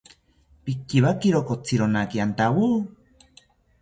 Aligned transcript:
Pikiwakiro 0.63 1.39
kotzironaki 1.49 2.17
antawo 2.25 2.67